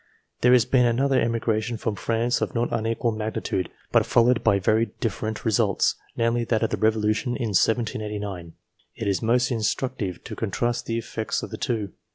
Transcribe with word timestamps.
There 0.41 0.53
has 0.53 0.65
been 0.65 0.87
another 0.87 1.23
emigra 1.23 1.61
tion 1.61 1.77
from 1.77 1.93
France 1.93 2.41
of 2.41 2.55
not 2.55 2.69
unequal 2.73 3.11
magnitude, 3.11 3.69
but 3.91 4.03
followed 4.03 4.43
by 4.43 4.57
very 4.57 4.87
different 4.99 5.45
results, 5.45 5.93
namely 6.17 6.43
that 6.45 6.63
of 6.63 6.71
the 6.71 6.77
Revolution 6.77 7.35
in 7.35 7.49
1789. 7.49 8.53
It 8.95 9.07
is 9.07 9.21
most 9.21 9.51
instructive 9.51 10.23
to 10.23 10.35
contrast 10.35 10.87
the 10.87 10.97
effects 10.97 11.43
of 11.43 11.51
the 11.51 11.57
two. 11.57 11.91